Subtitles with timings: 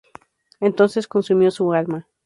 [0.59, 2.07] Entonces consumió su alma.